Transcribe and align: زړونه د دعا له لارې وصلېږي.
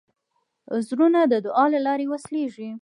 زړونه 0.87 1.19
د 1.31 1.33
دعا 1.45 1.65
له 1.73 1.79
لارې 1.87 2.05
وصلېږي. 2.11 2.69